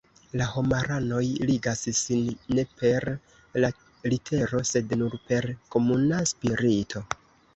[0.39, 1.19] La homaranoj
[1.49, 2.23] ligas sin
[2.59, 3.05] ne per
[3.65, 3.71] la
[4.13, 7.05] litero sed nur per komuna spirito.